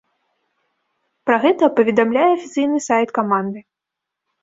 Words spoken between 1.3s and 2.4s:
гэта паведамляе